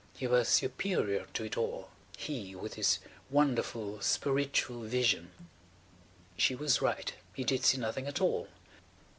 He 0.17 0.25
was 0.25 0.49
superior 0.49 1.27
to 1.35 1.43
it 1.43 1.55
all. 1.59 1.91
He–with 2.17 2.73
his 2.73 2.97
wonderful 3.29 4.01
"spiritual" 4.01 4.81
vision! 4.81 5.29
She 6.35 6.55
was 6.55 6.81
right. 6.81 7.13
He 7.35 7.43
did 7.43 7.63
see 7.63 7.77
nothing 7.77 8.07
at 8.07 8.19
all. 8.19 8.47